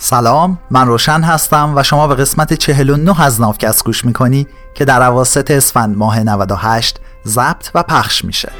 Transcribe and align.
سلام 0.00 0.58
من 0.70 0.86
روشن 0.86 1.20
هستم 1.20 1.72
و 1.76 1.82
شما 1.82 2.06
به 2.06 2.14
قسمت 2.14 2.54
49 2.54 3.22
از 3.22 3.40
نافکست 3.40 3.84
گوش 3.84 4.04
می‌کنی 4.04 4.46
که 4.74 4.84
در 4.84 5.02
عواست 5.02 5.50
اسفند 5.50 5.96
ماه 5.96 6.20
98 6.20 7.00
ضبط 7.26 7.70
و 7.74 7.82
پخش 7.82 8.24
میشه. 8.24 8.52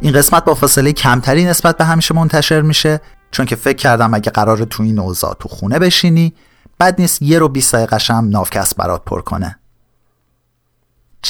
این 0.00 0.12
قسمت 0.12 0.44
با 0.44 0.54
فاصله 0.54 0.92
کمتری 0.92 1.44
نسبت 1.44 1.76
به 1.76 1.84
همیشه 1.84 2.14
منتشر 2.14 2.60
میشه 2.60 3.00
چون 3.30 3.46
که 3.46 3.56
فکر 3.56 3.76
کردم 3.76 4.14
اگه 4.14 4.30
قرار 4.30 4.64
تو 4.64 4.82
این 4.82 4.98
اوضاع 4.98 5.36
تو 5.38 5.48
خونه 5.48 5.78
بشینی 5.78 6.34
بد 6.80 7.00
نیست 7.00 7.22
یه 7.22 7.38
رو 7.38 7.48
20 7.48 7.74
دقیقه 7.74 8.14
هم 8.14 8.28
نافکست 8.28 8.76
برات 8.76 9.04
پر 9.04 9.20
کنه. 9.20 9.59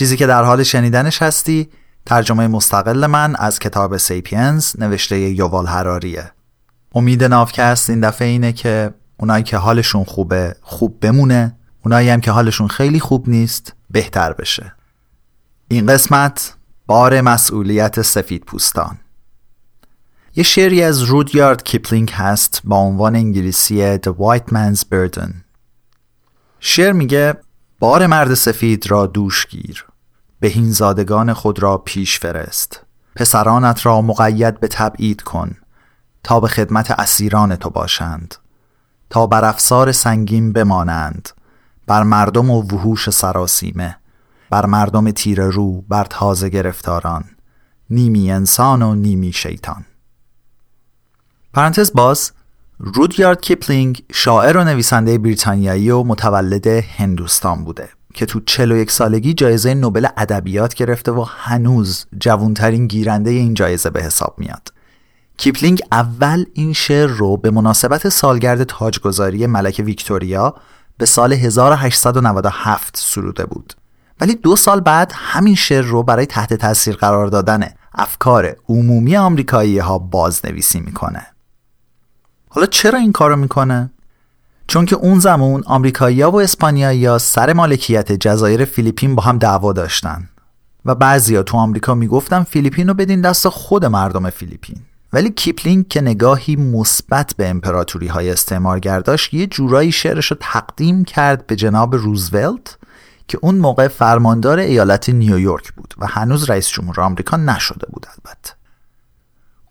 چیزی 0.01 0.17
که 0.17 0.27
در 0.27 0.45
حال 0.45 0.63
شنیدنش 0.63 1.23
هستی 1.23 1.69
ترجمه 2.07 2.49
مستقل 2.49 3.07
من 3.07 3.37
از 3.37 3.59
کتاب 3.59 3.97
Sapiens 3.97 4.73
نوشته 4.79 5.19
یووال 5.19 5.67
هراریه 5.67 6.33
امید 6.95 7.25
نافکست 7.25 7.91
این 7.91 8.01
دفعه 8.01 8.29
اینه 8.29 8.53
که 8.53 8.95
اونایی 9.17 9.45
که 9.45 9.57
حالشون 9.57 10.05
خوبه 10.05 10.57
خوب 10.63 11.01
بمونه. 11.01 11.57
اونایی 11.85 12.09
هم 12.09 12.21
که 12.21 12.31
حالشون 12.31 12.69
خیلی 12.69 13.01
خوب 13.01 13.29
نیست 13.29 13.75
بهتر 13.91 14.33
بشه. 14.33 14.73
این 15.69 15.87
قسمت 15.87 16.55
بار 16.87 17.21
مسئولیت 17.21 18.03
سفید 18.03 18.45
پوستان. 18.45 18.99
یه 20.37 20.45
شعری 20.45 20.83
از 20.83 21.03
رودیارد 21.03 21.63
کیپلینگ 21.65 22.11
هست 22.11 22.61
با 22.65 22.77
عنوان 22.77 23.17
انگلیسی 23.17 23.99
The 23.99 24.11
White 24.19 24.53
Man's 24.53 24.81
Burden. 24.81 25.31
شعر 26.61 26.93
میگه 26.93 27.35
بار 27.79 28.07
مرد 28.07 28.35
سفید 28.35 28.91
را 28.91 29.07
دوش 29.07 29.47
گیر. 29.47 29.90
بهین 30.41 30.71
زادگان 30.71 31.33
خود 31.33 31.63
را 31.63 31.79
پیش 31.79 32.19
فرست. 32.19 32.81
پسرانت 33.17 33.87
را 33.87 34.03
مقید 34.03 34.61
به 34.61 34.69
تبعید 34.69 35.23
کن 35.23 35.57
تا 36.23 36.41
به 36.41 36.49
خدمت 36.49 36.91
اسیران 36.91 37.57
تو 37.57 37.71
باشند. 37.71 38.35
تا 39.11 39.27
بر 39.27 39.45
افسار 39.45 39.93
سنگین 39.93 40.53
بمانند 40.53 41.29
بر 41.87 42.03
مردم 42.03 42.51
و 42.51 42.63
وحوش 42.63 43.11
سراسیمه 43.11 43.97
بر 44.51 44.67
مردم 44.67 45.11
تیر 45.11 45.43
رو 45.43 45.81
بر 45.81 46.05
تازه 46.05 46.49
گرفتاران 46.49 47.25
نیمی 47.91 48.33
انسان 48.33 48.83
و 48.83 48.95
نیمی 48.95 49.33
شیطان. 49.33 49.85
پرانتز 51.55 51.93
باز 51.93 52.33
رودیارد 52.79 53.41
کیپلینگ 53.41 54.05
شاعر 54.13 54.57
و 54.57 54.65
نویسنده 54.65 55.19
بریتانیایی 55.19 55.91
و 55.91 56.03
متولد 56.03 56.67
هندوستان 56.67 57.65
بوده. 57.65 57.89
که 58.15 58.27
تو 58.27 58.41
41 58.41 58.91
سالگی 58.91 59.35
جایزه 59.35 59.75
نوبل 59.75 60.07
ادبیات 60.17 60.75
گرفته 60.75 61.13
و 61.13 61.25
هنوز 61.29 62.07
جوانترین 62.21 62.87
گیرنده 62.87 63.31
این 63.31 63.55
جایزه 63.55 63.91
به 63.91 64.03
حساب 64.03 64.35
میاد. 64.39 64.73
کیپلینگ 65.37 65.81
اول 65.93 66.45
این 66.53 66.73
شعر 66.73 67.07
رو 67.07 67.37
به 67.37 67.51
مناسبت 67.51 68.09
سالگرد 68.09 68.65
تاجگذاری 68.65 69.47
ملکه 69.47 69.83
ویکتوریا 69.83 70.55
به 70.99 71.07
سال 71.07 71.33
1897 71.33 72.97
سروده 72.97 73.47
بود. 73.47 73.75
ولی 74.21 74.35
دو 74.35 74.57
سال 74.57 74.81
بعد 74.81 75.13
همین 75.15 75.55
شعر 75.55 75.85
رو 75.85 76.03
برای 76.03 76.27
تحت 76.27 76.55
تاثیر 76.55 76.97
قرار 76.97 77.27
دادن 77.27 77.69
افکار 77.95 78.57
عمومی 78.69 79.17
آمریکایی 79.17 79.79
ها 79.79 79.99
بازنویسی 79.99 80.81
می‌کنه. 80.81 81.27
حالا 82.49 82.67
چرا 82.67 82.99
این 82.99 83.13
کارو 83.13 83.37
می‌کنه؟ 83.37 83.91
چون 84.71 84.85
که 84.85 84.97
اون 84.97 85.19
زمان 85.19 85.63
آمریکایی‌ها 85.67 86.31
و 86.31 86.41
اسپانیایی‌ها 86.41 87.19
سر 87.19 87.53
مالکیت 87.53 88.13
جزایر 88.13 88.65
فیلیپین 88.65 89.15
با 89.15 89.23
هم 89.23 89.39
دعوا 89.39 89.73
داشتن. 89.73 90.29
و 90.85 90.95
بعضیا 90.95 91.43
تو 91.43 91.57
آمریکا 91.57 91.95
می‌گفتن 91.95 92.43
فیلیپین 92.43 92.89
رو 92.89 92.95
بدین 92.95 93.21
دست 93.21 93.49
خود 93.49 93.85
مردم 93.85 94.31
فیلیپین. 94.31 94.77
ولی 95.13 95.31
کیپلینگ 95.31 95.89
که 95.89 96.01
نگاهی 96.01 96.57
مثبت 96.57 97.35
به 97.37 97.49
امپراتوری 97.49 98.07
های 98.07 98.31
استعمارگر 98.31 99.01
داشت 99.01 99.35
یه 99.35 99.47
جورایی 99.47 99.93
شعرش 99.93 100.27
رو 100.31 100.37
تقدیم 100.41 101.05
کرد 101.05 101.47
به 101.47 101.57
جناب 101.57 101.95
روزولت 101.95 102.79
که 103.29 103.39
اون 103.43 103.55
موقع 103.55 103.89
فرماندار 103.89 104.59
ایالت 104.59 105.09
نیویورک 105.09 105.73
بود 105.73 105.95
و 105.99 106.07
هنوز 106.07 106.51
رئیس 106.51 106.69
جمهور 106.69 107.01
آمریکا 107.01 107.37
نشده 107.37 107.87
بود 107.93 108.07
البته. 108.09 108.53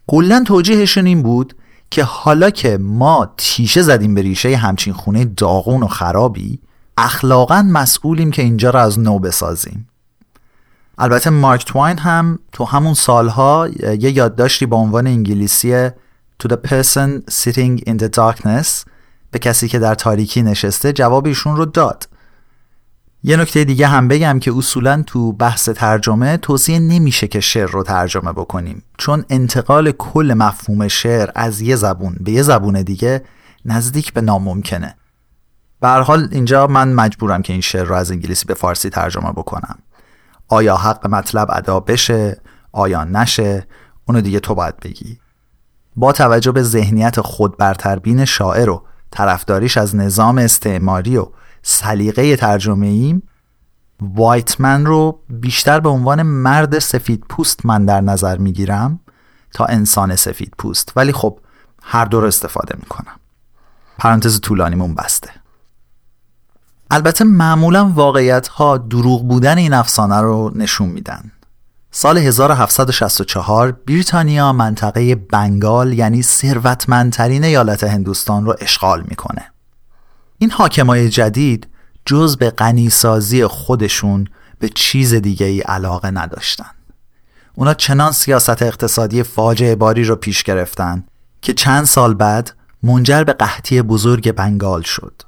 کلا 0.08 0.44
توجیهشون 0.48 1.06
این 1.06 1.24
بود 1.24 1.56
که 1.92 2.04
حالا 2.04 2.50
که 2.50 2.78
ما 2.78 3.34
تیشه 3.38 3.82
زدیم 3.82 4.16
به 4.16 4.22
ریشه 4.22 4.56
همچین 4.56 4.94
خونه 4.94 5.26
داغون 5.26 5.84
و 5.84 5.88
خرابی 5.88 6.60
اخلاقا 6.98 7.62
مسئولیم 7.72 8.32
که 8.32 8.42
اینجا 8.42 8.70
را 8.70 8.82
از 8.82 9.00
نو 9.00 9.20
بسازیم. 9.20 9.90
البته 10.98 11.30
مارک 11.30 11.66
توین 11.66 11.98
هم 11.98 12.40
تو 12.52 12.66
همون 12.66 12.94
سالها 12.94 13.68
یه 14.00 14.18
یادداشتی 14.18 14.66
با 14.66 14.78
عنوان 14.78 15.08
انگلیسی 15.08 15.90
To 16.44 16.48
the 16.48 16.58
person 16.58 17.24
sitting 17.30 17.80
in 17.90 17.98
the 17.98 18.08
darkness 18.08 18.86
به 19.32 19.40
کسی 19.40 19.68
که 19.68 19.80
در 19.80 19.96
تاریکی 19.96 20.42
نشسته 20.42 20.94
جواب 20.94 21.26
ایشون 21.26 21.56
رو 21.56 21.66
داد. 21.66 22.08
یه 23.24 23.38
نکته 23.38 23.64
دیگه 23.64 23.88
هم 23.88 24.08
بگم 24.08 24.40
که 24.40 24.54
اصولا 24.58 25.04
تو 25.08 25.34
بحث 25.34 25.70
ترجمه 25.70 26.38
توصیه 26.38 26.80
نمیشه 26.80 27.28
که 27.28 27.40
شعر 27.40 27.68
رو 27.68 27.84
ترجمه 27.84 28.32
بکنیم. 28.34 28.84
چون 28.98 29.26
انتقال 29.30 29.92
کل 29.92 30.34
مفهوم 30.38 30.88
شعر 30.88 31.30
از 31.36 31.62
یه 31.62 31.76
زبون 31.76 32.18
به 32.22 32.32
یه 32.32 32.42
زبون 32.42 32.82
دیگه 32.82 33.24
نزدیک 33.66 34.14
به 34.14 34.22
ناممکنه. 34.22 34.96
به 35.82 35.90
حال 35.90 36.28
اینجا 36.32 36.68
من 36.68 36.94
مجبورم 36.94 37.42
که 37.42 37.54
این 37.54 37.62
شعر 37.62 37.84
رو 37.84 37.96
از 37.96 38.12
انگلیسی 38.12 38.46
به 38.46 38.54
فارسی 38.54 38.90
ترجمه 38.90 39.32
بکنم. 39.32 39.80
آیا 40.48 40.78
حق 40.78 41.08
مطلب 41.08 41.48
ادا 41.52 41.80
بشه؟ 41.80 42.42
آیا 42.72 43.04
نشه؟ 43.04 43.68
اونو 44.06 44.22
دیگه 44.22 44.40
تو 44.40 44.56
باید 44.56 44.78
بگی. 44.78 45.20
با 45.96 46.12
توجه 46.12 46.52
به 46.52 46.64
ذهنیت 46.64 47.22
خود 47.22 47.58
برتربین 47.58 48.26
شاعر 48.26 48.70
و 48.70 48.84
طرفداریش 49.12 49.78
از 49.78 49.96
نظام 49.96 50.38
استعماری 50.38 51.18
و 51.18 51.28
سلیقه 51.64 52.36
ترجمه 52.36 52.88
ایم 52.88 53.24
وایتمن 54.02 54.86
رو 54.86 55.20
بیشتر 55.30 55.80
به 55.80 55.90
عنوان 55.90 56.22
مرد 56.22 56.80
سفید 56.80 57.26
پوست 57.30 57.66
من 57.66 57.86
در 57.86 58.02
نظر 58.02 58.38
می‌گیرم 58.38 59.00
تا 59.54 59.66
انسان 59.66 60.16
سفید 60.16 60.54
پوست. 60.58 60.94
ولی 60.96 61.12
خب 61.12 61.40
هر 61.84 62.06
دو 62.06 62.22
رو 62.22 62.28
استفاده 62.28 62.76
می‌کنم. 62.80 63.16
پرانتز 63.98 64.42
طولانیمون 64.42 64.96
بسته. 64.96 65.30
البته 66.92 67.24
معمولا 67.24 67.90
واقعیت 67.90 68.48
ها 68.48 68.78
دروغ 68.78 69.28
بودن 69.28 69.58
این 69.58 69.74
افسانه 69.74 70.22
رو 70.22 70.52
نشون 70.56 70.90
میدن. 70.90 71.32
سال 71.92 72.18
1764 72.18 73.72
بریتانیا 73.72 74.54
منطقه 74.54 75.16
بنگال 75.16 75.94
یعنی 75.94 76.22
ثروتمندترین 76.22 77.44
ایالت 77.44 77.84
هندوستان 77.84 78.46
رو 78.46 78.56
اشغال 78.62 79.04
می‌کنه. 79.08 79.52
این 80.42 80.52
حاکمای 80.52 81.10
جدید 81.10 81.68
جز 82.06 82.38
به 82.38 82.50
غنیسازی 82.50 83.46
خودشون 83.46 84.28
به 84.60 84.70
چیز 84.70 85.14
دیگه 85.14 85.46
ای 85.46 85.62
علاقه 85.62 86.12
نداشتن. 86.12 86.72
اونا 87.56 87.74
چنان 87.74 88.12
سیاست 88.12 88.62
اقتصادی 88.62 89.24
فاجعه 89.24 89.76
باری 89.76 90.04
رو 90.04 90.16
پیش 90.16 90.44
گرفتن 90.44 91.04
که 91.42 91.54
چند 91.54 91.86
سال 91.86 92.14
بعد 92.14 92.52
منجر 92.84 93.24
به 93.24 93.34
قحطی 93.34 93.82
بزرگ 93.82 94.32
بنگال 94.32 94.82
شد. 94.82 95.22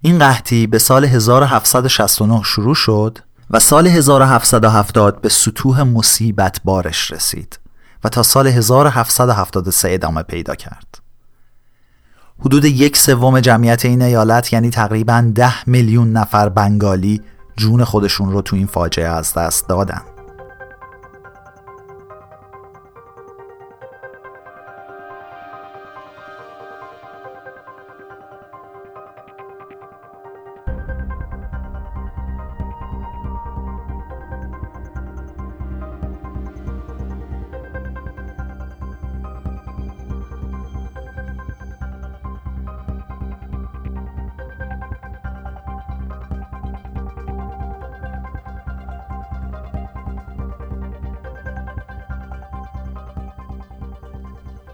این 0.00 0.18
قحطی 0.18 0.66
به 0.66 0.78
سال 0.78 1.04
1769 1.04 2.42
شروع 2.44 2.74
شد 2.74 3.18
و 3.50 3.60
سال 3.60 3.86
1770 3.86 5.20
به 5.20 5.28
سطوح 5.28 5.82
مصیبت 5.82 6.60
بارش 6.64 7.12
رسید 7.12 7.58
و 8.04 8.08
تا 8.08 8.22
سال 8.22 8.46
1773 8.46 9.94
ادامه 9.94 10.22
پیدا 10.22 10.54
کرد. 10.54 11.07
حدود 12.40 12.64
یک 12.64 12.96
سوم 12.96 13.40
جمعیت 13.40 13.84
این 13.84 14.02
ایالت 14.02 14.52
یعنی 14.52 14.70
تقریبا 14.70 15.32
ده 15.34 15.68
میلیون 15.68 16.12
نفر 16.12 16.48
بنگالی 16.48 17.20
جون 17.56 17.84
خودشون 17.84 18.32
رو 18.32 18.42
تو 18.42 18.56
این 18.56 18.66
فاجعه 18.66 19.08
از 19.08 19.34
دست 19.34 19.68
دادن. 19.68 20.02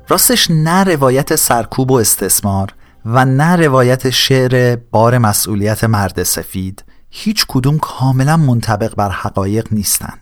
راستش 0.09 0.51
نه 0.51 0.85
روایت 0.85 1.37
سرکوب 1.37 1.91
و 1.91 1.95
استثمار 1.95 2.71
و 3.05 3.25
نه 3.25 3.57
روایت 3.57 4.11
شعر 4.11 4.77
بار 4.77 5.19
مسئولیت 5.19 5.85
مرد 5.85 6.23
سفید 6.23 6.85
هیچ 7.11 7.47
کدوم 7.49 7.79
کاملا 7.79 8.37
منطبق 8.37 8.95
بر 8.95 9.11
حقایق 9.11 9.67
نیستن. 9.71 10.15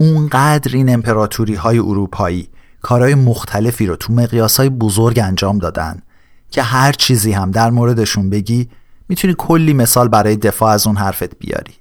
اونقدر 0.00 0.76
این 0.76 0.94
امپراتوری 0.94 1.54
های 1.54 1.78
اروپایی 1.78 2.48
کارهای 2.82 3.14
مختلفی 3.14 3.86
رو 3.86 3.96
تو 3.96 4.12
مقیاس 4.12 4.60
های 4.60 4.68
بزرگ 4.68 5.18
انجام 5.18 5.58
دادن 5.58 6.02
که 6.50 6.62
هر 6.62 6.92
چیزی 6.92 7.32
هم 7.32 7.50
در 7.50 7.70
موردشون 7.70 8.30
بگی 8.30 8.68
می‌تونی 9.08 9.34
کلی 9.38 9.72
مثال 9.72 10.08
برای 10.08 10.36
دفاع 10.36 10.70
از 10.70 10.86
اون 10.86 10.96
حرفت 10.96 11.38
بیاری. 11.38 11.74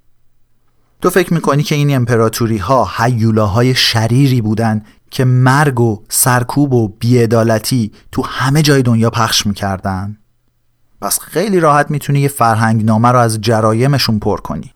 تو 1.02 1.10
فکر 1.10 1.34
می‌کنی 1.34 1.64
که 1.64 1.76
این 1.76 1.96
امپراتوری 1.96 2.58
ها 2.58 2.90
حیولاهای 2.98 3.76
شریری 3.76 4.42
بودن 4.42 4.84
که 5.14 5.26
مرگ 5.26 5.80
و 5.80 6.04
سرکوب 6.10 6.74
و 6.74 6.88
بیعدالتی 6.88 7.92
تو 8.12 8.24
همه 8.26 8.62
جای 8.62 8.82
دنیا 8.82 9.10
پخش 9.10 9.46
می‌کردن؟ 9.48 10.18
پس 11.02 11.20
خیلی 11.20 11.60
راحت 11.60 11.92
می‌تونی 11.92 12.20
یه 12.20 12.28
فرهنگ 12.28 12.86
نامه 12.86 13.12
رو 13.12 13.20
از 13.20 13.42
جرایمشون 13.42 14.20
پر 14.20 14.38
کنی 14.38 14.74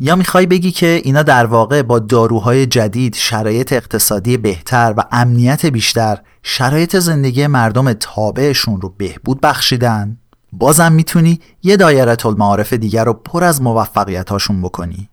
یا 0.00 0.16
می‌خوای 0.16 0.46
بگی 0.46 0.70
که 0.70 1.00
اینا 1.04 1.22
در 1.22 1.46
واقع 1.46 1.82
با 1.82 1.98
داروهای 1.98 2.66
جدید 2.66 3.14
شرایط 3.14 3.72
اقتصادی 3.72 4.36
بهتر 4.36 4.94
و 4.96 5.04
امنیت 5.12 5.66
بیشتر 5.66 6.18
شرایط 6.42 6.96
زندگی 6.96 7.46
مردم 7.46 7.92
تابعشون 7.92 8.80
رو 8.80 8.94
بهبود 8.98 9.40
بخشیدن؟ 9.40 10.18
بازم 10.52 10.92
می‌تونی 10.92 11.40
یه 11.62 11.76
دایره 11.76 12.26
المعارف 12.26 12.72
دیگر 12.72 13.04
رو 13.04 13.12
پر 13.12 13.44
از 13.44 13.62
موفقیتاشون 13.62 14.62
بکنی 14.62 15.08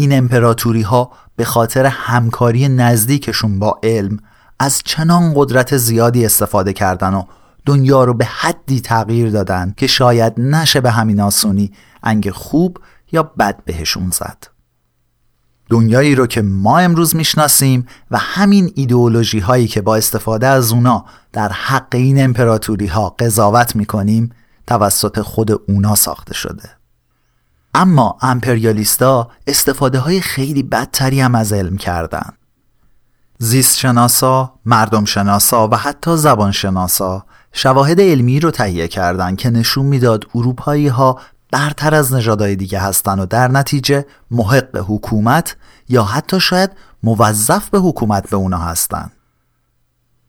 این 0.00 0.18
امپراتوری 0.18 0.82
ها 0.82 1.10
به 1.36 1.44
خاطر 1.44 1.86
همکاری 1.86 2.68
نزدیکشون 2.68 3.58
با 3.58 3.80
علم 3.82 4.18
از 4.58 4.82
چنان 4.84 5.32
قدرت 5.36 5.76
زیادی 5.76 6.24
استفاده 6.24 6.72
کردن 6.72 7.14
و 7.14 7.22
دنیا 7.66 8.04
رو 8.04 8.14
به 8.14 8.24
حدی 8.24 8.80
تغییر 8.80 9.30
دادن 9.30 9.74
که 9.76 9.86
شاید 9.86 10.40
نشه 10.40 10.80
به 10.80 10.90
همین 10.90 11.20
آسونی 11.20 11.72
انگ 12.02 12.30
خوب 12.30 12.78
یا 13.12 13.22
بد 13.22 13.64
بهشون 13.64 14.10
زد. 14.10 14.46
دنیایی 15.70 16.14
رو 16.14 16.26
که 16.26 16.42
ما 16.42 16.78
امروز 16.78 17.16
می‌شناسیم 17.16 17.86
و 18.10 18.18
همین 18.18 18.72
ایدئولوژی 18.74 19.38
هایی 19.38 19.66
که 19.66 19.80
با 19.80 19.96
استفاده 19.96 20.46
از 20.46 20.72
اونا 20.72 21.04
در 21.32 21.48
حق 21.48 21.94
این 21.94 22.24
امپراتوری 22.24 22.86
ها 22.86 23.08
قضاوت 23.08 23.76
می‌کنیم 23.76 24.30
توسط 24.66 25.20
خود 25.20 25.50
اونا 25.68 25.94
ساخته 25.94 26.34
شده. 26.34 26.77
اما 27.78 28.16
امپریالیستا 28.22 29.30
استفاده 29.46 29.98
های 29.98 30.20
خیلی 30.20 30.62
بدتری 30.62 31.20
هم 31.20 31.34
از 31.34 31.52
علم 31.52 31.76
کردن. 31.76 32.32
زیست 33.38 33.78
شناسا، 33.78 34.54
و 35.72 35.76
حتی 35.76 36.16
زبان 36.16 36.52
شناسا 36.52 37.24
شواهد 37.52 38.00
علمی 38.00 38.40
رو 38.40 38.50
تهیه 38.50 38.88
کردند 38.88 39.36
که 39.36 39.50
نشون 39.50 39.86
می‌داد 39.86 40.24
اروپایی 40.34 40.88
ها 40.88 41.20
برتر 41.52 41.94
از 41.94 42.12
نژادهای 42.12 42.56
دیگه 42.56 42.78
هستن 42.78 43.18
و 43.18 43.26
در 43.26 43.48
نتیجه 43.48 44.06
محق 44.30 44.84
حکومت 44.88 45.56
یا 45.88 46.04
حتی 46.04 46.40
شاید 46.40 46.70
موظف 47.02 47.70
به 47.70 47.78
حکومت 47.78 48.30
به 48.30 48.36
اونا 48.36 48.58
هستن. 48.58 49.10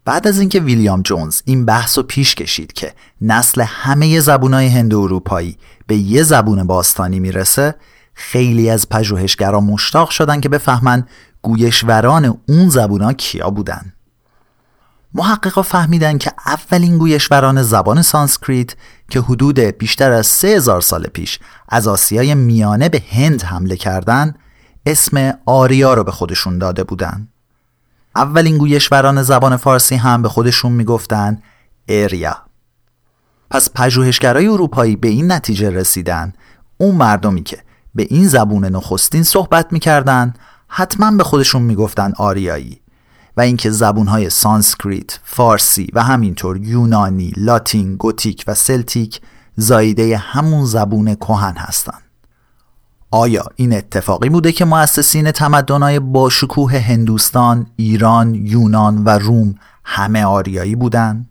بعد 0.09 0.27
از 0.27 0.39
اینکه 0.39 0.59
ویلیام 0.59 1.01
جونز 1.01 1.41
این 1.45 1.65
بحث 1.65 1.97
رو 1.97 2.03
پیش 2.03 2.35
کشید 2.35 2.73
که 2.73 2.93
نسل 3.21 3.61
همه 3.61 4.19
زبونهای 4.19 4.67
هند 4.67 4.93
اروپایی 4.93 5.57
به 5.87 5.95
یه 5.95 6.23
زبون 6.23 6.63
باستانی 6.63 7.19
می‌رسه 7.19 7.75
خیلی 8.13 8.69
از 8.69 8.89
پژوهشگران 8.89 9.63
مشتاق 9.63 10.09
شدن 10.09 10.41
که 10.41 10.49
بفهمن 10.49 11.05
گویشوران 11.41 12.37
اون 12.47 12.69
زبونا 12.69 13.13
کیا 13.13 13.49
بودن. 13.49 13.93
محققا 15.13 15.61
فهمیدن 15.61 16.17
که 16.17 16.31
اولین 16.45 16.97
گویشوران 16.97 17.63
زبان 17.63 18.01
سانسکریت 18.01 18.73
که 19.09 19.19
حدود 19.19 19.59
بیشتر 19.59 20.11
از 20.11 20.27
سه 20.27 20.47
هزار 20.47 20.81
سال 20.81 21.07
پیش 21.07 21.39
از 21.67 21.87
آسیای 21.87 22.35
میانه 22.35 22.89
به 22.89 23.03
هند 23.11 23.41
حمله 23.41 23.75
کردن 23.75 24.35
اسم 24.85 25.33
آریا 25.45 25.93
رو 25.93 26.03
به 26.03 26.11
خودشون 26.11 26.57
داده 26.57 26.83
بودن. 26.83 27.27
اولین 28.15 28.57
گویشوران 28.57 29.23
زبان 29.23 29.57
فارسی 29.57 29.95
هم 29.95 30.21
به 30.21 30.29
خودشون 30.29 30.71
می‌گفتن 30.71 31.41
اریا. 31.87 32.37
پس 33.51 33.69
پژوهشگرای 33.75 34.47
اروپایی 34.47 34.95
به 34.95 35.07
این 35.07 35.31
نتیجه 35.31 35.69
رسیدن. 35.69 36.33
اون 36.77 36.95
مردمی 36.95 37.43
که 37.43 37.57
به 37.95 38.07
این 38.09 38.27
زبون 38.27 38.65
نخستین 38.65 39.23
صحبت 39.23 39.73
می‌کردن 39.73 40.33
حتما 40.67 41.11
به 41.11 41.23
خودشون 41.23 41.61
می‌گفتن 41.61 42.13
آریایی. 42.17 42.81
و 43.37 43.41
اینکه 43.41 43.71
زبونهای 43.71 44.29
سانسکریت، 44.29 45.19
فارسی 45.23 45.87
و 45.93 46.03
همینطور 46.03 46.57
یونانی، 46.57 47.33
لاتین، 47.37 47.95
گوتیک 47.95 48.43
و 48.47 48.53
سلتیک 48.53 49.21
زاییده 49.55 50.17
همون 50.17 50.65
زبون 50.65 51.15
کهن 51.15 51.55
هستند. 51.57 52.08
آیا 53.11 53.45
این 53.55 53.73
اتفاقی 53.73 54.29
بوده 54.29 54.51
که 54.51 54.65
مؤسسین 54.65 55.31
تمدنهای 55.31 55.99
با 55.99 56.29
شکوه 56.29 56.79
هندوستان، 56.79 57.67
ایران، 57.75 58.35
یونان 58.35 59.03
و 59.03 59.09
روم 59.09 59.55
همه 59.83 60.25
آریایی 60.25 60.75
بودند؟ 60.75 61.29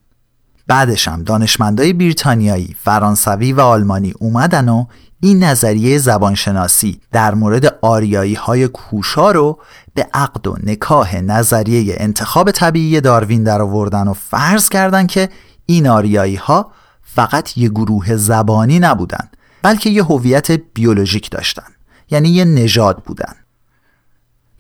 بعدش 0.66 1.08
هم 1.08 1.22
دانشمندای 1.22 1.92
بریتانیایی، 1.92 2.76
فرانسوی 2.84 3.52
و 3.52 3.60
آلمانی 3.60 4.14
اومدن 4.18 4.68
و 4.68 4.84
این 5.20 5.44
نظریه 5.44 5.98
زبانشناسی 5.98 7.00
در 7.12 7.34
مورد 7.34 7.78
آریایی 7.82 8.34
های 8.34 8.68
کوشا 8.68 9.30
رو 9.30 9.58
به 9.94 10.08
عقد 10.14 10.46
و 10.46 10.56
نکاه 10.62 11.16
نظریه 11.16 11.94
انتخاب 11.98 12.50
طبیعی 12.50 13.00
داروین 13.00 13.44
در 13.44 13.62
آوردن 13.62 14.08
و 14.08 14.12
فرض 14.12 14.68
کردن 14.68 15.06
که 15.06 15.28
این 15.66 15.86
آریایی 15.88 16.36
ها 16.36 16.72
فقط 17.02 17.58
یه 17.58 17.68
گروه 17.68 18.16
زبانی 18.16 18.78
نبودن 18.78 19.28
بلکه 19.62 19.90
یه 19.90 20.04
هویت 20.04 20.50
بیولوژیک 20.50 21.30
داشتن 21.30 21.72
یعنی 22.10 22.28
یه 22.28 22.44
نژاد 22.44 23.02
بودن 23.02 23.34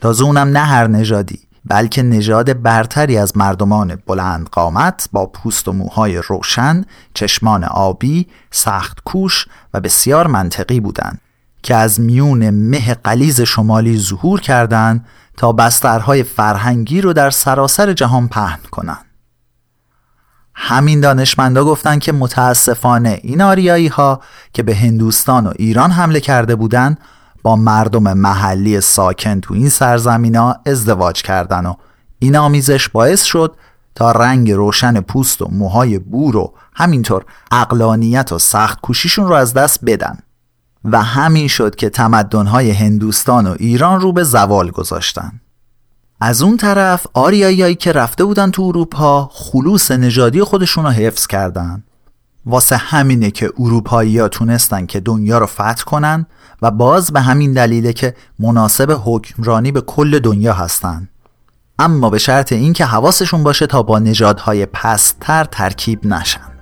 تازه 0.00 0.24
اونم 0.24 0.48
نه 0.48 0.60
هر 0.60 0.86
نژادی 0.86 1.48
بلکه 1.64 2.02
نژاد 2.02 2.62
برتری 2.62 3.18
از 3.18 3.36
مردمان 3.36 3.98
بلند 4.06 4.48
قامت 4.48 5.08
با 5.12 5.26
پوست 5.26 5.68
و 5.68 5.72
موهای 5.72 6.16
روشن، 6.16 6.84
چشمان 7.14 7.64
آبی، 7.64 8.26
سخت 8.50 8.98
کوش 9.04 9.46
و 9.74 9.80
بسیار 9.80 10.26
منطقی 10.26 10.80
بودند 10.80 11.20
که 11.62 11.74
از 11.74 12.00
میون 12.00 12.50
مه 12.50 12.94
قلیز 12.94 13.40
شمالی 13.40 13.98
ظهور 13.98 14.40
کردند 14.40 15.06
تا 15.36 15.52
بسترهای 15.52 16.22
فرهنگی 16.22 17.00
رو 17.00 17.12
در 17.12 17.30
سراسر 17.30 17.92
جهان 17.92 18.28
پهن 18.28 18.60
کنند. 18.70 19.07
همین 20.60 21.00
دانشمندا 21.00 21.64
گفتند 21.64 22.00
که 22.00 22.12
متاسفانه 22.12 23.20
این 23.22 23.42
آریایی 23.42 23.88
ها 23.88 24.20
که 24.52 24.62
به 24.62 24.74
هندوستان 24.74 25.46
و 25.46 25.52
ایران 25.56 25.90
حمله 25.90 26.20
کرده 26.20 26.56
بودند 26.56 26.98
با 27.42 27.56
مردم 27.56 28.12
محلی 28.12 28.80
ساکن 28.80 29.40
تو 29.40 29.54
این 29.54 29.68
سرزمینا 29.68 30.56
ازدواج 30.66 31.22
کردن 31.22 31.66
و 31.66 31.74
این 32.18 32.36
آمیزش 32.36 32.88
باعث 32.88 33.22
شد 33.22 33.56
تا 33.94 34.12
رنگ 34.12 34.52
روشن 34.52 35.00
پوست 35.00 35.42
و 35.42 35.48
موهای 35.52 35.98
بور 35.98 36.36
و 36.36 36.54
همینطور 36.74 37.24
اقلانیت 37.50 38.32
و 38.32 38.38
سخت 38.38 38.80
کوشیشون 38.80 39.28
رو 39.28 39.34
از 39.34 39.54
دست 39.54 39.80
بدن. 39.84 40.18
و 40.84 41.02
همین 41.02 41.48
شد 41.48 41.74
که 41.74 41.90
تمدنهای 41.90 42.70
هندوستان 42.70 43.46
و 43.46 43.54
ایران 43.58 44.00
رو 44.00 44.12
به 44.12 44.24
زوال 44.24 44.70
گذاشتن. 44.70 45.40
از 46.20 46.42
اون 46.42 46.56
طرف 46.56 47.06
آریایی 47.14 47.74
که 47.74 47.92
رفته 47.92 48.24
بودن 48.24 48.50
تو 48.50 48.62
اروپا 48.62 49.30
خلوص 49.32 49.90
نژادی 49.90 50.42
خودشون 50.42 50.84
رو 50.84 50.90
حفظ 50.90 51.26
کردن. 51.26 51.84
واسه 52.46 52.76
همینه 52.76 53.30
که 53.30 53.52
اروپایی 53.58 54.18
ها 54.18 54.28
تونستن 54.28 54.86
که 54.86 55.00
دنیا 55.00 55.38
رو 55.38 55.46
فتح 55.46 55.84
کنن 55.86 56.26
و 56.62 56.70
باز 56.70 57.12
به 57.12 57.20
همین 57.20 57.52
دلیله 57.52 57.92
که 57.92 58.14
مناسب 58.38 59.00
حکمرانی 59.04 59.72
به 59.72 59.80
کل 59.80 60.18
دنیا 60.18 60.52
هستن. 60.52 61.08
اما 61.78 62.10
به 62.10 62.18
شرط 62.18 62.52
اینکه 62.52 62.84
حواسشون 62.84 63.42
باشه 63.42 63.66
تا 63.66 63.82
با 63.82 63.98
نژادهای 63.98 64.66
پستر 64.66 65.44
ترکیب 65.44 66.06
نشن. 66.06 66.57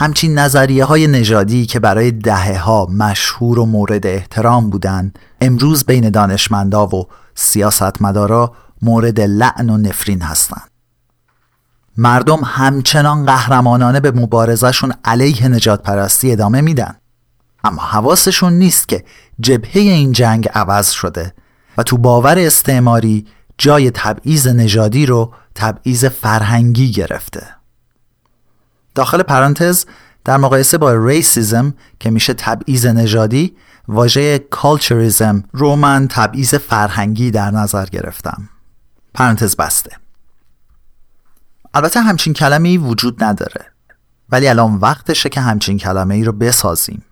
همچین 0.00 0.38
نظریه 0.38 0.84
های 0.84 1.06
نژادی 1.06 1.66
که 1.66 1.80
برای 1.80 2.10
دهه 2.10 2.58
ها 2.58 2.86
مشهور 2.86 3.58
و 3.58 3.66
مورد 3.66 4.06
احترام 4.06 4.70
بودند 4.70 5.18
امروز 5.40 5.84
بین 5.84 6.10
دانشمندا 6.10 6.86
و 6.86 7.06
سیاستمدارا 7.34 8.52
مورد 8.82 9.20
لعن 9.20 9.70
و 9.70 9.76
نفرین 9.76 10.22
هستند. 10.22 10.70
مردم 11.96 12.40
همچنان 12.44 13.26
قهرمانانه 13.26 14.00
به 14.00 14.10
مبارزشون 14.10 14.92
علیه 15.04 15.48
نجات 15.48 15.82
پرستی 15.82 16.32
ادامه 16.32 16.60
میدن. 16.60 16.96
اما 17.64 17.82
حواسشون 17.82 18.52
نیست 18.52 18.88
که 18.88 19.04
جبهه 19.40 19.76
این 19.82 20.12
جنگ 20.12 20.48
عوض 20.54 20.90
شده 20.90 21.34
و 21.78 21.82
تو 21.82 21.98
باور 21.98 22.38
استعماری 22.38 23.26
جای 23.58 23.90
تبعیض 23.90 24.46
نژادی 24.46 25.06
رو 25.06 25.32
تبعیض 25.54 26.04
فرهنگی 26.04 26.92
گرفته. 26.92 27.57
داخل 28.98 29.22
پرانتز 29.22 29.84
در 30.24 30.36
مقایسه 30.36 30.78
با 30.78 31.06
ریسیزم 31.06 31.74
که 32.00 32.10
میشه 32.10 32.34
تبعیض 32.34 32.86
نژادی 32.86 33.56
واژه 33.88 34.38
کالچریزم 34.38 35.44
رو 35.52 35.76
من 35.76 36.08
تبعیض 36.10 36.54
فرهنگی 36.54 37.30
در 37.30 37.50
نظر 37.50 37.86
گرفتم. 37.86 38.48
پرانتز 39.14 39.56
بسته. 39.56 39.90
البته 41.74 42.00
همچین 42.00 42.32
کلمه 42.32 42.68
ای 42.68 42.78
وجود 42.78 43.24
نداره. 43.24 43.66
ولی 44.28 44.48
الان 44.48 44.74
وقتشه 44.74 45.28
که 45.28 45.40
همچین 45.40 45.78
کلمه 45.78 46.14
ای 46.14 46.24
رو 46.24 46.32
بسازیم. 46.32 47.02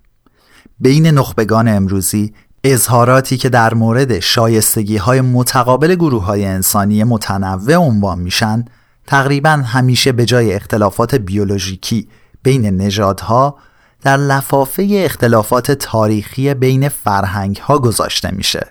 بین 0.80 1.06
نخبگان 1.06 1.68
امروزی 1.68 2.34
اظهاراتی 2.64 3.36
که 3.36 3.48
در 3.48 3.74
مورد 3.74 4.20
شایستگی 4.20 4.96
های 4.96 5.20
متقابل 5.20 5.94
گروه 5.94 6.24
های 6.24 6.44
انسانی 6.44 7.04
متنوع 7.04 7.74
عنوان 7.74 8.18
میشن 8.18 8.64
تقریبا 9.06 9.50
همیشه 9.50 10.12
به 10.12 10.24
جای 10.24 10.52
اختلافات 10.54 11.14
بیولوژیکی 11.14 12.08
بین 12.42 12.66
نژادها 12.66 13.58
در 14.02 14.16
لفافه 14.16 14.88
اختلافات 15.04 15.72
تاریخی 15.72 16.54
بین 16.54 16.88
فرهنگ 16.88 17.56
ها 17.56 17.78
گذاشته 17.78 18.30
میشه. 18.30 18.66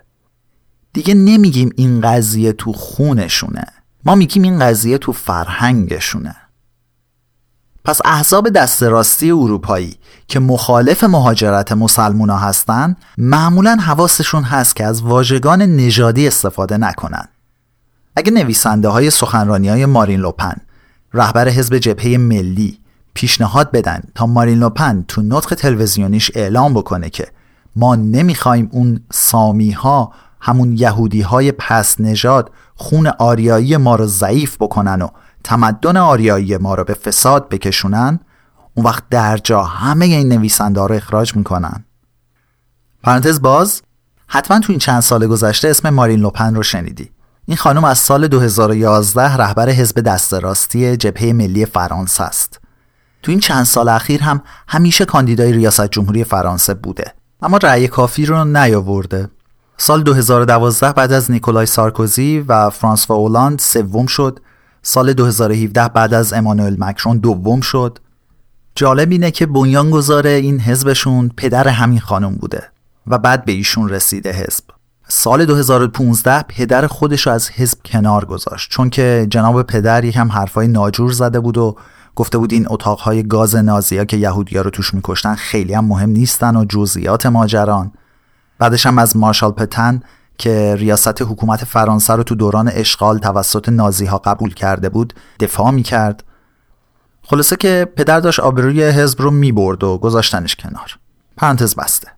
دیگه 0.93 1.13
نمیگیم 1.13 1.69
این 1.75 2.01
قضیه 2.01 2.53
تو 2.53 2.73
خونشونه. 2.73 3.65
ما 4.05 4.15
میگیم 4.15 4.43
این 4.43 4.59
قضیه 4.59 4.97
تو 4.97 5.11
فرهنگشونه. 5.11 6.35
پس 7.85 8.01
احزاب 8.05 8.49
دست 8.49 8.83
راستی 8.83 9.31
اروپایی 9.31 9.97
که 10.27 10.39
مخالف 10.39 11.03
مهاجرت 11.03 11.71
مسلمونا 11.71 12.37
هستن 12.37 12.95
معمولا 13.17 13.75
حواسشون 13.75 14.43
هست 14.43 14.75
که 14.75 14.85
از 14.85 15.01
واژگان 15.01 15.61
نژادی 15.61 16.27
استفاده 16.27 16.77
نکنن. 16.77 17.27
اگه 18.25 18.33
نویسنده 18.33 18.87
های 18.87 19.09
سخنرانی 19.09 19.69
های 19.69 19.85
مارین 19.85 20.19
لوپن. 20.19 20.55
رهبر 21.13 21.49
حزب 21.49 21.77
جبهه 21.77 22.17
ملی. 22.17 22.79
پیشنهاد 23.13 23.71
بدن 23.71 24.01
تا 24.15 24.25
مارین 24.25 24.59
لوپن 24.59 25.05
تو 25.07 25.21
نطق 25.21 25.55
تلویزیونیش 25.55 26.31
اعلام 26.35 26.73
بکنه 26.73 27.09
که 27.09 27.27
ما 27.75 27.95
نمی‌خوایم 27.95 28.69
اون 28.71 29.01
سامی 29.13 29.71
ها 29.71 30.13
همون 30.41 30.77
یهودی 30.77 31.21
های 31.21 31.51
پس 31.51 31.99
نژاد 31.99 32.51
خون 32.75 33.07
آریایی 33.07 33.77
ما 33.77 33.95
رو 33.95 34.07
ضعیف 34.07 34.57
بکنن 34.59 35.01
و 35.01 35.07
تمدن 35.43 35.97
آریایی 35.97 36.57
ما 36.57 36.75
رو 36.75 36.83
به 36.83 36.93
فساد 36.93 37.49
بکشونن. 37.49 38.19
اون 38.75 38.85
وقت 38.85 39.03
در 39.09 39.37
جا 39.37 39.63
همه 39.63 40.05
این 40.05 40.29
نویسنده 40.29 40.81
رو 40.81 40.95
اخراج 40.95 41.35
می‌کنن. 41.35 41.85
پرانتز 43.03 43.41
باز 43.41 43.81
حتما 44.27 44.59
تو 44.59 44.71
این 44.71 44.79
چند 44.79 45.01
سال 45.01 45.27
گذشته 45.27 45.67
اسم 45.67 45.89
مارین 45.89 46.19
لوپن 46.19 46.55
رو 46.55 46.63
شنیدی. 46.63 47.14
این 47.47 47.57
خانم 47.57 47.83
از 47.83 47.97
سال 47.97 48.27
2011 48.27 49.37
رهبر 49.37 49.69
حزب 49.69 49.99
دست 49.99 50.33
راستی 50.33 50.97
جبهه 50.97 51.33
ملی 51.33 51.65
فرانسه 51.65 52.23
است. 52.23 52.59
تو 53.23 53.31
این 53.31 53.39
چند 53.39 53.63
سال 53.63 53.89
اخیر 53.89 54.21
هم 54.23 54.41
همیشه 54.67 55.05
کاندیدای 55.05 55.51
ریاست 55.51 55.87
جمهوری 55.87 56.23
فرانسه 56.23 56.73
بوده 56.73 57.13
اما 57.41 57.57
رأی 57.57 57.87
کافی 57.87 58.25
رو 58.25 58.45
نیاورده. 58.45 59.29
سال 59.77 60.03
2012 60.03 60.91
بعد 60.93 61.11
از 61.11 61.31
نیکولای 61.31 61.65
سارکوزی 61.65 62.45
و 62.47 62.69
فرانسوا 62.69 63.15
اولاند 63.15 63.59
سوم 63.59 64.05
شد. 64.05 64.39
سال 64.81 65.13
2017 65.13 65.87
بعد 65.87 66.13
از 66.13 66.33
امانوئل 66.33 66.75
مکرون 66.79 67.17
دوم 67.17 67.61
شد. 67.61 67.99
جالب 68.75 69.11
اینه 69.11 69.31
که 69.31 69.45
بنیانگذار 69.45 70.27
این 70.27 70.59
حزبشون 70.59 71.31
پدر 71.37 71.67
همین 71.67 71.99
خانم 71.99 72.35
بوده 72.35 72.63
و 73.07 73.17
بعد 73.17 73.45
به 73.45 73.51
ایشون 73.51 73.89
رسیده 73.89 74.31
حزب. 74.31 74.74
سال 75.07 75.45
2015 75.45 76.43
پدر 76.43 76.87
خودش 76.87 77.27
رو 77.27 77.33
از 77.33 77.49
حزب 77.49 77.77
کنار 77.85 78.25
گذاشت. 78.25 78.71
چون 78.71 78.89
که 78.89 79.27
جناب 79.29 79.63
پدر 79.63 80.05
یکم 80.05 80.31
حرفای 80.31 80.67
ناجور 80.67 81.11
زده 81.11 81.39
بود 81.39 81.57
و 81.57 81.75
گفته 82.15 82.37
بود 82.37 82.53
این 82.53 82.67
اتاقهای 82.69 83.23
گاز 83.23 83.55
نازیا 83.55 84.05
که 84.05 84.17
یهودیا 84.17 84.61
رو 84.61 84.69
توش 84.69 84.93
میکشتن 84.93 85.35
خیلی 85.35 85.73
هم 85.73 85.85
مهم 85.85 86.09
نیستن 86.09 86.55
و 86.55 86.65
جزئیات 86.69 87.25
ماجران. 87.25 87.91
بعدش 88.59 88.85
هم 88.85 88.97
از 88.97 89.17
مارشال 89.17 89.51
پتن 89.51 90.01
که 90.37 90.75
ریاست 90.79 91.21
حکومت 91.21 91.65
فرانسه 91.65 92.13
رو 92.13 92.23
تو 92.23 92.35
دوران 92.35 92.71
اشغال 92.73 93.17
توسط 93.17 93.69
نازی 93.69 94.05
ها 94.05 94.17
قبول 94.17 94.53
کرده 94.53 94.89
بود 94.89 95.13
دفاع 95.39 95.71
می 95.71 95.83
کرد 95.83 96.23
خلاصه 97.23 97.55
که 97.55 97.87
پدر 97.95 98.19
داشت 98.19 98.39
آبروی 98.39 98.83
حزب 98.83 99.21
رو 99.21 99.31
می 99.31 99.51
برد 99.51 99.83
و 99.83 99.97
گذاشتنش 99.97 100.55
کنار. 100.55 100.97
پرانتز 101.37 101.75
بسته. 101.75 102.14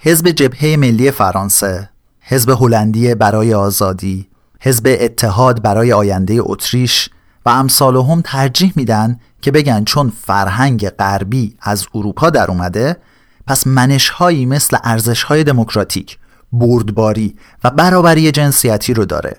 حزب 0.00 0.30
جبهه 0.30 0.76
ملی 0.76 1.10
فرانسه 1.10 1.90
حزب 2.20 2.50
هلندی 2.50 3.14
برای 3.14 3.54
آزادی 3.54 4.28
حزب 4.60 4.96
اتحاد 5.00 5.62
برای 5.62 5.92
آینده 5.92 6.38
اتریش 6.40 7.10
و 7.46 7.50
امثال 7.50 7.96
هم 7.96 8.22
ترجیح 8.24 8.72
میدن 8.76 9.20
که 9.42 9.50
بگن 9.50 9.84
چون 9.84 10.12
فرهنگ 10.26 10.88
غربی 10.88 11.56
از 11.60 11.86
اروپا 11.94 12.30
در 12.30 12.50
اومده 12.50 12.96
پس 13.46 13.66
منشهایی 13.66 14.46
مثل 14.46 14.76
ارزشهای 14.84 15.44
دموکراتیک، 15.44 16.18
بردباری 16.52 17.36
و 17.64 17.70
برابری 17.70 18.30
جنسیتی 18.30 18.94
رو 18.94 19.04
داره. 19.04 19.36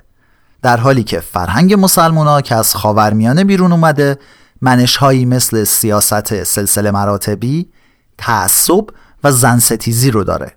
در 0.61 0.77
حالی 0.77 1.03
که 1.03 1.19
فرهنگ 1.19 1.73
مسلمونا 1.73 2.41
که 2.41 2.55
از 2.55 2.75
خاورمیانه 2.75 3.43
بیرون 3.43 3.71
اومده 3.71 4.17
منشهایی 4.61 5.25
مثل 5.25 5.63
سیاست 5.63 6.43
سلسله 6.43 6.91
مراتبی، 6.91 7.69
تعصب 8.17 8.85
و 9.23 9.31
زنستیزی 9.31 10.11
رو 10.11 10.23
داره. 10.23 10.55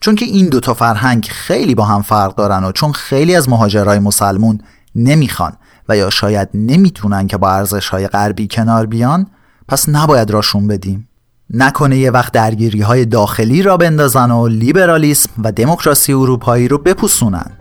چون 0.00 0.14
که 0.14 0.24
این 0.24 0.48
دوتا 0.48 0.74
فرهنگ 0.74 1.28
خیلی 1.30 1.74
با 1.74 1.84
هم 1.84 2.02
فرق 2.02 2.34
دارن 2.34 2.64
و 2.64 2.72
چون 2.72 2.92
خیلی 2.92 3.36
از 3.36 3.48
مهاجرای 3.48 3.98
مسلمون 3.98 4.60
نمی‌خوان 4.94 5.52
و 5.88 5.96
یا 5.96 6.10
شاید 6.10 6.48
نمی‌تونن 6.54 7.26
که 7.26 7.36
با 7.36 7.50
ارزشهای 7.50 8.08
غربی 8.08 8.48
کنار 8.50 8.86
بیان 8.86 9.26
پس 9.68 9.88
نباید 9.88 10.30
راشون 10.30 10.68
بدیم. 10.68 11.08
نکنه 11.50 11.98
یه 11.98 12.10
وقت 12.10 12.32
درگیری 12.32 12.80
های 12.80 13.04
داخلی 13.04 13.62
را 13.62 13.76
بندازن 13.76 14.30
و 14.30 14.46
لیبرالیسم 14.46 15.30
و 15.42 15.52
دموکراسی 15.52 16.12
اروپایی 16.12 16.68
رو 16.68 16.78
بپوسونن. 16.78 17.55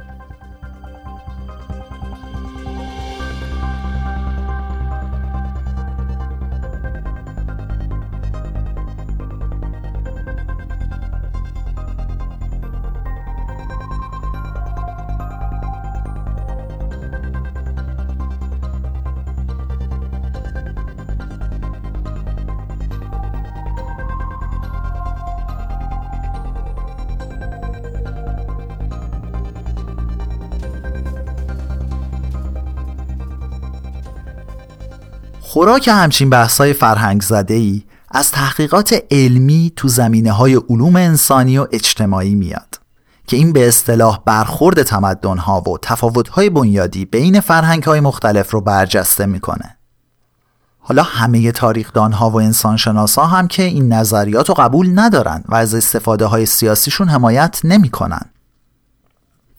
خوراک 35.55 35.87
همچین 35.87 36.29
بحثای 36.29 36.73
فرهنگ 36.73 37.21
زده 37.21 37.53
ای 37.53 37.83
از 38.11 38.31
تحقیقات 38.31 39.03
علمی 39.11 39.73
تو 39.75 39.87
زمینه 39.87 40.31
های 40.31 40.55
علوم 40.55 40.95
انسانی 40.95 41.57
و 41.57 41.67
اجتماعی 41.71 42.35
میاد 42.35 42.79
که 43.27 43.37
این 43.37 43.53
به 43.53 43.67
اصطلاح 43.67 44.21
برخورد 44.25 44.83
تمدن 44.83 45.37
ها 45.37 45.61
و 45.61 45.77
تفاوت 45.81 46.27
های 46.27 46.49
بنیادی 46.49 47.05
بین 47.05 47.39
فرهنگ 47.39 47.83
های 47.83 47.99
مختلف 47.99 48.51
رو 48.51 48.61
برجسته 48.61 49.25
می‌کنه 49.25 49.77
حالا 50.79 51.03
همه 51.03 51.51
تاریخدان 51.51 52.11
ها 52.11 52.29
و 52.29 52.41
انسانشناس 52.41 53.17
ها 53.17 53.25
هم 53.25 53.47
که 53.47 53.63
این 53.63 53.93
نظریات 53.93 54.49
رو 54.49 54.55
قبول 54.55 54.99
ندارن 54.99 55.43
و 55.49 55.55
از 55.55 55.75
استفاده 55.75 56.25
های 56.25 56.45
سیاسیشون 56.45 57.09
حمایت 57.09 57.61
نمی‌کنن. 57.63 58.25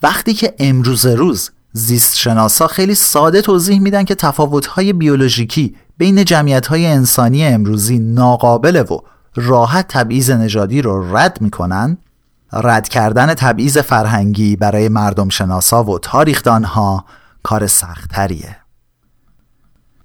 وقتی 0.02 0.34
که 0.34 0.54
امروز 0.58 1.06
روز 1.06 1.50
زیست 1.72 2.16
شناسا 2.16 2.66
خیلی 2.66 2.94
ساده 2.94 3.42
توضیح 3.42 3.80
میدن 3.80 4.04
که 4.04 4.14
تفاوت‌های 4.14 4.92
بیولوژیکی 4.92 5.76
بین 5.98 6.24
جمعیت‌های 6.24 6.86
انسانی 6.86 7.44
امروزی 7.44 7.98
ناقابله 7.98 8.82
و 8.82 8.98
راحت 9.34 9.88
تبعیض 9.88 10.30
نژادی 10.30 10.82
رو 10.82 11.16
رد 11.16 11.40
می‌کنن 11.40 11.98
رد 12.52 12.88
کردن 12.88 13.34
تبعیض 13.34 13.78
فرهنگی 13.78 14.56
برای 14.56 14.88
مردم 14.88 15.28
شناسا 15.28 15.84
و 15.84 15.98
تاریخدانها 15.98 17.04
کار 17.42 17.66
سختتریه 17.66 18.56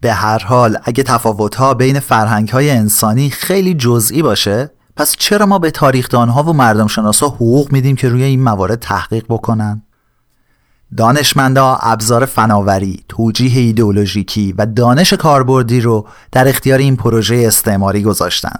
به 0.01 0.13
هر 0.13 0.43
حال 0.43 0.77
اگه 0.83 1.03
تفاوت‌ها 1.03 1.73
بین 1.73 1.99
فرهنگ‌های 1.99 2.71
انسانی 2.71 3.29
خیلی 3.29 3.73
جزئی 3.73 4.21
باشه 4.21 4.71
پس 4.95 5.15
چرا 5.17 5.45
ما 5.45 5.59
به 5.59 5.71
تاریخدانها 5.71 6.43
و 6.43 6.53
مردم 6.53 6.87
شناسا 6.87 7.27
حقوق 7.27 7.71
میدیم 7.71 7.95
که 7.95 8.09
روی 8.09 8.23
این 8.23 8.43
موارد 8.43 8.79
تحقیق 8.79 9.25
بکنن؟ 9.29 9.81
دانشمندا 10.97 11.75
ابزار 11.81 12.25
فناوری، 12.25 13.03
توجیه 13.09 13.61
ایدئولوژیکی 13.61 14.53
و 14.57 14.65
دانش 14.65 15.13
کاربردی 15.13 15.81
رو 15.81 16.07
در 16.31 16.47
اختیار 16.47 16.79
این 16.79 16.95
پروژه 16.95 17.43
استعماری 17.47 18.03
گذاشتن. 18.03 18.55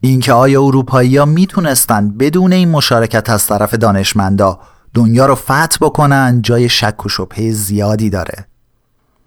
اینکه 0.00 0.32
آیا 0.32 0.62
اروپایی 0.62 1.16
ها 1.16 1.24
می‌تونستند 1.24 2.18
بدون 2.18 2.52
این 2.52 2.68
مشارکت 2.68 3.30
از 3.30 3.46
طرف 3.46 3.74
دانشمندا 3.74 4.58
دنیا 4.94 5.26
رو 5.26 5.34
فتح 5.34 5.76
بکنن 5.80 6.42
جای 6.42 6.68
شک 6.68 7.06
و 7.06 7.08
شبهه 7.08 7.50
زیادی 7.50 8.10
داره. 8.10 8.46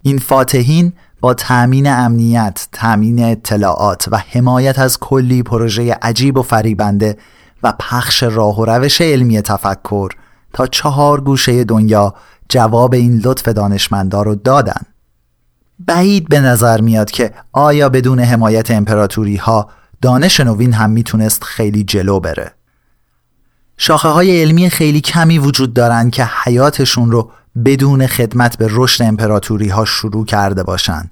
این 0.02 0.18
فاتحین 0.18 0.92
با 1.20 1.34
تأمین 1.34 1.86
امنیت، 1.86 2.68
تأمین 2.72 3.24
اطلاعات 3.24 4.08
و 4.10 4.16
حمایت 4.16 4.78
از 4.78 4.98
کلی 4.98 5.42
پروژه 5.42 5.98
عجیب 6.02 6.38
و 6.38 6.42
فریبنده 6.42 7.18
و 7.62 7.72
پخش 7.80 8.22
راه 8.22 8.60
و 8.60 8.64
روش 8.64 9.00
علمی 9.00 9.40
تفکر 9.40 10.08
تا 10.54 10.66
چهار 10.66 11.20
گوشه 11.20 11.64
دنیا 11.64 12.14
جواب 12.48 12.94
این 12.94 13.22
لطف 13.24 13.48
دانشمندا 13.48 14.22
رو 14.22 14.34
دادن. 14.34 14.80
بعید 15.78 16.28
به 16.28 16.40
نظر 16.40 16.80
میاد 16.80 17.10
که 17.10 17.34
آیا 17.52 17.88
بدون 17.88 18.20
حمایت 18.20 18.70
امپراتوری 18.70 19.36
ها 19.36 19.68
دانش 20.02 20.40
نوین 20.40 20.72
هم 20.72 20.90
می‌تونست 20.90 21.44
خیلی 21.44 21.84
جلو 21.84 22.20
بره. 22.20 22.52
شاخه 23.76 24.08
های 24.08 24.42
علمی 24.42 24.70
خیلی 24.70 25.00
کمی 25.00 25.38
وجود 25.38 25.74
دارند 25.74 26.12
که 26.12 26.24
حیاتشون 26.44 27.10
رو 27.10 27.30
بدون 27.64 28.06
خدمت 28.06 28.58
به 28.58 28.68
رشد 28.70 29.04
امپراتوری 29.04 29.68
ها 29.68 29.84
شروع 29.84 30.24
کرده 30.24 30.62
باشند 30.62 31.10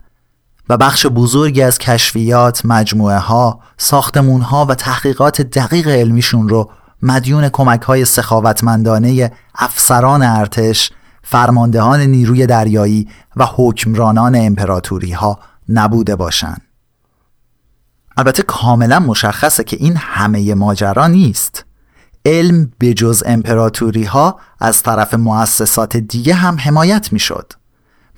و 0.69 0.77
بخش 0.77 1.07
بزرگی 1.07 1.63
از 1.63 1.79
کشفیات، 1.79 2.63
مجموعه 2.65 3.19
ها، 3.19 3.61
ساختمون 3.77 4.41
ها 4.41 4.65
و 4.65 4.75
تحقیقات 4.75 5.43
دقیق 5.43 5.89
علمیشون 5.89 6.49
رو 6.49 6.71
مدیون 7.03 7.49
کمک 7.49 7.83
های 7.83 8.05
سخاوتمندانه 8.05 9.33
افسران 9.55 10.23
ارتش، 10.23 10.91
فرماندهان 11.23 12.01
نیروی 12.01 12.47
دریایی 12.47 13.09
و 13.37 13.47
حکمرانان 13.57 14.35
امپراتوری 14.35 15.13
ها 15.13 15.39
نبوده 15.69 16.17
باشند. 16.17 16.63
البته 18.17 18.43
کاملا 18.43 18.99
مشخصه 18.99 19.65
که 19.65 19.77
این 19.81 19.97
همه 19.97 20.55
ماجرا 20.55 21.07
نیست. 21.07 21.65
علم 22.25 22.73
به 22.79 22.95
جز 22.95 23.23
امپراتوری 23.27 24.05
ها 24.05 24.39
از 24.61 24.83
طرف 24.83 25.15
مؤسسات 25.15 25.97
دیگه 25.97 26.35
هم 26.35 26.57
حمایت 26.61 27.13
می 27.13 27.19
شد 27.19 27.53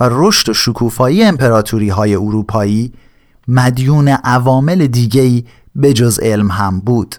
و 0.00 0.08
رشد 0.10 0.48
و 0.48 0.54
شکوفایی 0.54 1.24
امپراتوری 1.24 1.88
های 1.88 2.14
اروپایی 2.14 2.92
مدیون 3.48 4.08
عوامل 4.08 4.86
دیگهی 4.86 5.46
به 5.74 5.92
جز 5.92 6.20
علم 6.22 6.50
هم 6.50 6.80
بود 6.80 7.16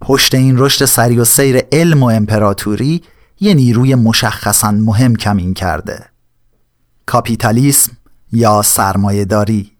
پشت 0.00 0.34
این 0.34 0.58
رشد 0.58 0.84
سری 0.84 1.18
و 1.18 1.24
سیر 1.24 1.62
علم 1.72 2.02
و 2.02 2.06
امپراتوری 2.06 3.02
یه 3.40 3.54
نیروی 3.54 3.94
مشخصا 3.94 4.70
مهم 4.70 5.16
کمین 5.16 5.54
کرده 5.54 6.04
کاپیتالیسم 7.06 7.92
یا 8.32 8.62
سرمایهداری 8.62 9.72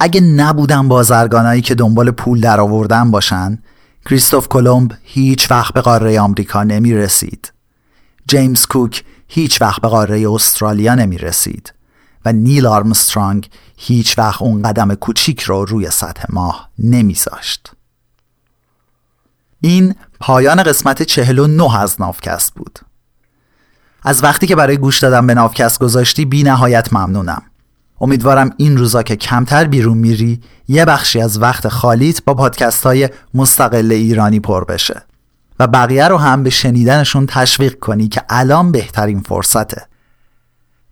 اگه 0.00 0.20
نبودن 0.20 0.88
بازرگانایی 0.88 1.62
که 1.62 1.74
دنبال 1.74 2.10
پول 2.10 2.40
در 2.40 2.60
آوردن 2.60 3.10
باشن 3.10 3.58
کریستوف 4.06 4.48
کلمب 4.48 4.92
هیچ 5.02 5.50
وقت 5.50 5.74
به 5.74 5.80
قاره 5.80 6.20
آمریکا 6.20 6.62
نمی 6.62 6.94
رسید. 6.94 7.52
جیمز 8.26 8.66
کوک 8.66 9.04
هیچ 9.28 9.62
وقت 9.62 9.80
به 9.80 9.88
قاره 9.88 10.30
استرالیا 10.30 10.94
نمی 10.94 11.18
رسید 11.18 11.74
و 12.24 12.32
نیل 12.32 12.66
آرمسترانگ 12.66 13.50
هیچ 13.76 14.18
وقت 14.18 14.42
اون 14.42 14.62
قدم 14.62 14.94
کوچیک 14.94 15.40
رو 15.40 15.64
روی 15.64 15.90
سطح 15.90 16.24
ماه 16.28 16.70
نمیذاشت. 16.78 17.72
این 19.64 19.94
پایان 20.20 20.62
قسمت 20.62 21.02
49 21.02 21.80
از 21.80 22.00
نافکست 22.00 22.54
بود. 22.54 22.78
از 24.02 24.24
وقتی 24.24 24.46
که 24.46 24.56
برای 24.56 24.76
گوش 24.76 24.98
دادن 24.98 25.26
به 25.26 25.34
نافکست 25.34 25.78
گذاشتی 25.78 26.24
بی 26.24 26.42
نهایت 26.42 26.92
ممنونم. 26.92 27.42
امیدوارم 28.00 28.50
این 28.56 28.76
روزا 28.76 29.02
که 29.02 29.16
کمتر 29.16 29.64
بیرون 29.64 29.98
میری 29.98 30.40
یه 30.68 30.84
بخشی 30.84 31.20
از 31.20 31.42
وقت 31.42 31.68
خالیت 31.68 32.24
با 32.24 32.34
پادکست 32.34 32.84
های 32.86 33.08
مستقل 33.34 33.92
ایرانی 33.92 34.40
پر 34.40 34.64
بشه 34.64 35.02
و 35.58 35.66
بقیه 35.66 36.08
رو 36.08 36.18
هم 36.18 36.42
به 36.42 36.50
شنیدنشون 36.50 37.26
تشویق 37.26 37.78
کنی 37.78 38.08
که 38.08 38.22
الان 38.28 38.72
بهترین 38.72 39.20
فرصته 39.20 39.86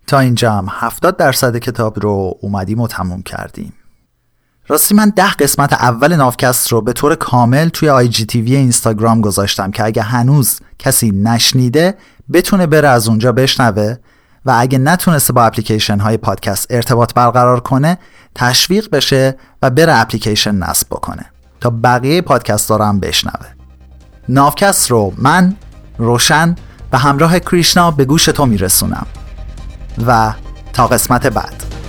تا 0.07 0.19
اینجا 0.19 0.51
هم 0.51 0.67
70 0.69 1.17
درصد 1.17 1.57
کتاب 1.57 1.99
رو 1.99 2.37
اومدیم 2.41 2.79
و 2.79 2.87
تموم 2.87 3.23
کردیم 3.23 3.73
راستی 4.67 4.95
من 4.95 5.09
ده 5.09 5.31
قسمت 5.31 5.73
اول 5.73 6.15
نافکست 6.15 6.71
رو 6.71 6.81
به 6.81 6.93
طور 6.93 7.15
کامل 7.15 7.69
توی 7.69 7.89
آی 7.89 8.07
جی 8.07 8.25
تیوی 8.25 8.55
اینستاگرام 8.55 9.21
گذاشتم 9.21 9.71
که 9.71 9.83
اگه 9.83 10.01
هنوز 10.01 10.59
کسی 10.79 11.11
نشنیده 11.11 11.97
بتونه 12.33 12.67
بره 12.67 12.87
از 12.87 13.07
اونجا 13.07 13.31
بشنوه 13.31 13.95
و 14.45 14.55
اگه 14.57 14.77
نتونسته 14.77 15.33
با 15.33 15.43
اپلیکیشن 15.43 15.99
های 15.99 16.17
پادکست 16.17 16.67
ارتباط 16.69 17.13
برقرار 17.13 17.59
کنه 17.59 17.97
تشویق 18.35 18.89
بشه 18.89 19.37
و 19.61 19.69
بره 19.69 19.95
اپلیکیشن 19.95 20.55
نصب 20.55 20.87
بکنه 20.87 21.25
تا 21.61 21.69
بقیه 21.69 22.21
پادکست 22.21 22.71
رو 22.71 22.83
هم 22.83 22.99
بشنوه. 22.99 23.47
نافکست 24.29 24.91
رو 24.91 25.13
من 25.17 25.55
روشن 25.97 26.55
و 26.91 26.97
همراه 26.97 27.39
کریشنا 27.39 27.91
به 27.91 28.05
گوش 28.05 28.25
تو 28.25 28.45
میرسونم. 28.45 29.07
و 30.07 30.33
تا 30.73 30.87
قسمت 30.87 31.27
بعد. 31.27 31.82